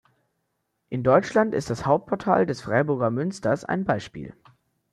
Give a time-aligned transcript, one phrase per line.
[0.89, 4.33] In Deutschland ist das Hauptportal des Freiburger Münsters ein Beispiel.